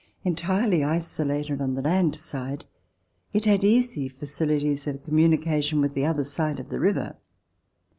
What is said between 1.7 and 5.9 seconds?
the land side, it had easy facilities of communication